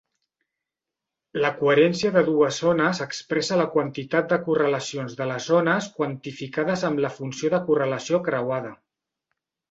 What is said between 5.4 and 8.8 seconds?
ones quantificades amb la funció de correlació creuada.